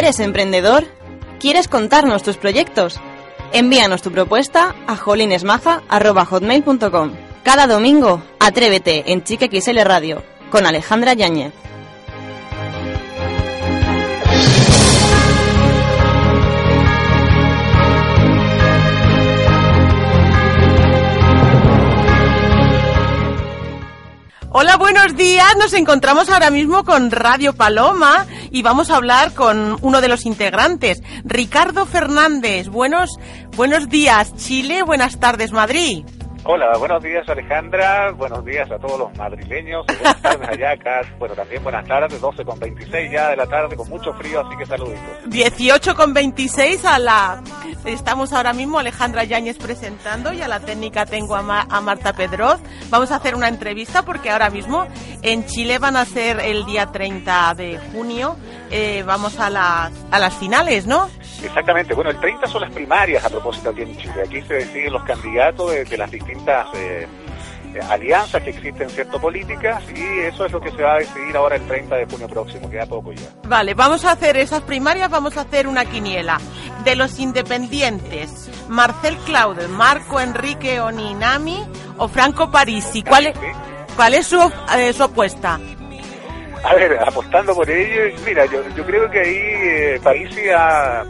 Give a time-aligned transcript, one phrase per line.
[0.00, 0.86] ¿Eres emprendedor?
[1.40, 2.98] ¿Quieres contarnos tus proyectos?
[3.52, 7.12] Envíanos tu propuesta a jolinesmaja.hotmail.com
[7.44, 11.52] Cada domingo, atrévete en Chique XL Radio con Alejandra Yáñez.
[25.00, 25.56] Buenos días.
[25.58, 30.26] Nos encontramos ahora mismo con Radio Paloma y vamos a hablar con uno de los
[30.26, 32.68] integrantes, Ricardo Fernández.
[32.68, 33.18] Buenos,
[33.56, 34.82] buenos días, Chile.
[34.82, 36.04] Buenas tardes, Madrid.
[36.42, 41.34] Hola, buenos días Alejandra, buenos días a todos los madrileños, buenas tardes allá acá, bueno
[41.34, 44.64] también buenas tardes, 12 con 26 ya de la tarde con mucho frío, así que
[44.64, 45.02] saluditos.
[45.26, 47.42] 18 con 26 a la...
[47.84, 52.60] Estamos ahora mismo Alejandra Yáñez presentando y a la técnica tengo a, a Marta Pedroz.
[52.90, 54.86] Vamos a hacer una entrevista porque ahora mismo
[55.22, 58.36] en Chile van a ser el día 30 de junio,
[58.70, 61.08] eh, vamos a las, a las finales, ¿no?
[61.42, 64.22] Exactamente, bueno, el 30 son las primarias a propósito aquí en Chile.
[64.24, 67.06] Aquí se deciden los candidatos de, de las distintas eh,
[67.88, 71.56] alianzas que existen, cierto, políticas, y eso es lo que se va a decidir ahora
[71.56, 73.28] el 30 de junio próximo, queda poco ya.
[73.44, 76.38] Vale, vamos a hacer esas primarias, vamos a hacer una quiniela.
[76.84, 81.64] De los independientes, Marcel Claude, Marco Enrique Oninami
[81.98, 83.02] o Franco Parisi.
[83.02, 83.36] ¿Cuál es,
[83.96, 85.60] cuál es su, eh, su apuesta?
[86.64, 91.04] A ver, apostando por ello, mira, yo, yo creo que ahí eh, Parisi ha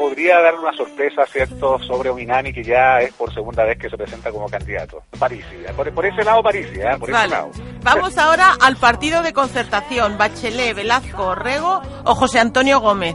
[0.00, 3.98] podría dar una sorpresa, ¿cierto?, sobre Ominami, que ya es por segunda vez que se
[3.98, 5.02] presenta como candidato.
[5.18, 5.44] Parisi,
[5.76, 6.96] por, por, ese lado Parisi, ¿eh?
[6.98, 7.26] por vale.
[7.26, 7.50] ese lado.
[7.82, 13.14] Vamos ahora al partido de concertación, Bachelet, Velasco, Rego o José Antonio Gómez.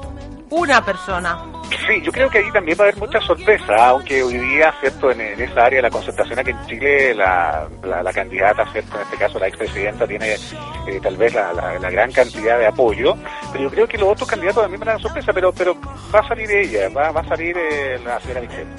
[0.52, 1.55] Una persona.
[1.70, 5.12] Sí, yo creo que ahí también va a haber mucha sorpresa, aunque hoy día, ¿cierto?,
[5.12, 8.96] en, en esa área de la concertación aquí en Chile, la, la, la candidata, ¿cierto?,
[8.96, 12.68] en este caso la expresidenta, tiene eh, tal vez la, la, la, gran cantidad de
[12.68, 13.16] apoyo,
[13.52, 15.76] pero yo creo que los otros candidatos también van a dar sorpresa, pero, pero
[16.14, 18.72] va a salir ella, va, va a salir eh, la señora Michelle.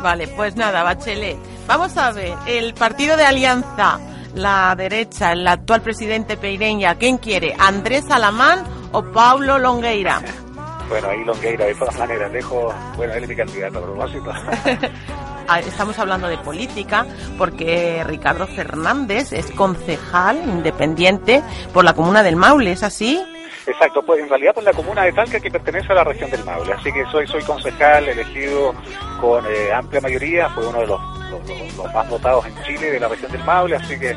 [0.00, 1.38] Vale, pues nada, Bachelet.
[1.66, 3.98] Vamos a ver, el partido de Alianza,
[4.34, 7.54] la derecha, el actual presidente Peireña, ¿quién quiere?
[7.58, 10.22] ¿Andrés Alamán o Paulo Longueira?
[10.88, 14.32] Bueno, ahí Longueira, de todas maneras, dejo, bueno, él es mi candidato a propósito.
[15.66, 17.04] Estamos hablando de política
[17.36, 21.42] porque Ricardo Fernández es concejal independiente
[21.74, 23.22] por la comuna del Maule, ¿es así?
[23.66, 26.44] Exacto, pues en realidad por la comuna de Talca que pertenece a la región del
[26.44, 28.74] Maule, así que soy soy concejal elegido
[29.20, 31.00] con eh, amplia mayoría, fue uno de los,
[31.30, 34.16] los, los, los, más votados en Chile de la región del Maule, así que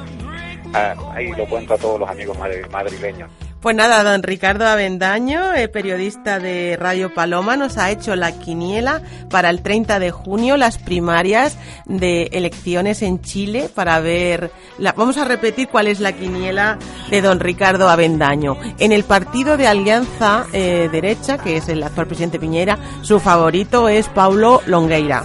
[0.74, 2.38] ah, ahí lo cuento a todos los amigos
[2.72, 3.30] madrileños.
[3.66, 9.02] Pues nada, don Ricardo Avendaño, eh, periodista de Radio Paloma, nos ha hecho la quiniela
[9.32, 15.18] para el 30 de junio, las primarias de elecciones en Chile, para ver, la, vamos
[15.18, 16.78] a repetir cuál es la quiniela
[17.10, 18.56] de don Ricardo Avendaño.
[18.78, 23.90] En el partido de Alianza eh, Derecha, que es el actual presidente Piñera, su favorito
[23.90, 25.24] es Paulo Longueira.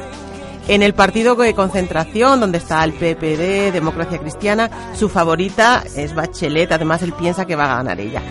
[0.70, 6.70] En el partido de concentración, donde está el PPD, Democracia Cristiana, su favorita es Bachelet,
[6.70, 8.22] además él piensa que va a ganar ella.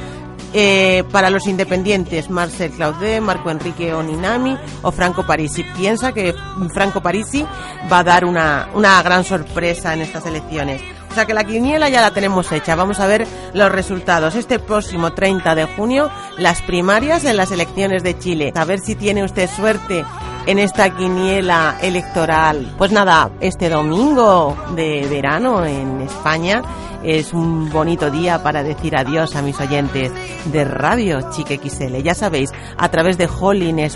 [0.54, 5.66] Eh, para los independientes, Marcel Claudet, Marco Enrique Oninami o Franco Parisi.
[5.76, 6.34] Piensa que
[6.74, 7.46] Franco Parisi
[7.92, 10.82] va a dar una, una gran sorpresa en estas elecciones.
[11.12, 12.76] O sea que la quiniela ya la tenemos hecha.
[12.76, 14.36] Vamos a ver los resultados.
[14.36, 18.54] Este próximo 30 de junio, las primarias en las elecciones de Chile.
[18.56, 20.06] A ver si tiene usted suerte
[20.50, 22.74] en esta quiniela electoral.
[22.76, 26.64] Pues nada, este domingo de verano en España
[27.04, 30.12] es un bonito día para decir adiós a mis oyentes
[30.46, 32.02] de Radio Chique XL.
[32.02, 33.92] Ya sabéis, a través de hotmail.com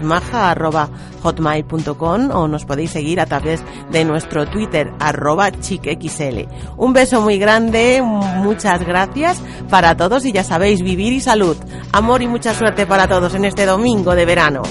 [2.31, 6.47] o nos podéis seguir a través de nuestro Twitter arroba chiquexl.
[6.77, 9.41] Un beso muy grande, muchas gracias
[9.71, 11.57] para todos y ya sabéis, vivir y salud,
[11.91, 14.61] amor y mucha suerte para todos en este domingo de verano.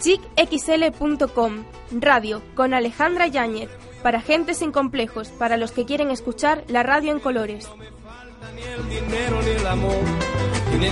[0.00, 3.70] chicxl.com Radio con Alejandra Yáñez
[4.02, 7.68] para gente sin complejos, para los que quieren escuchar la radio en colores.
[8.54, 9.98] Ni el dinero ni el amor,
[10.78, 10.90] me